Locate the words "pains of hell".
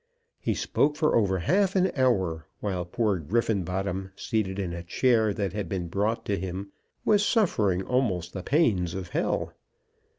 8.41-9.53